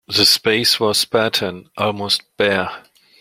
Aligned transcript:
The 0.07 0.25
space 0.25 0.79
was 0.79 0.97
spartan, 0.99 1.69
almost 1.77 2.23
bare. 2.35 2.71